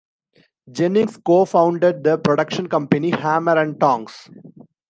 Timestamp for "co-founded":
1.17-2.03